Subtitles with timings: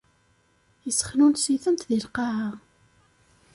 [0.89, 2.51] Issexnunes-itent di lqaεa.